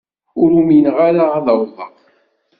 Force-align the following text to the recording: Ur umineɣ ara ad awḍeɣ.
Ur 0.41 0.49
umineɣ 0.59 0.97
ara 1.07 1.23
ad 1.37 1.47
awḍeɣ. 1.53 1.91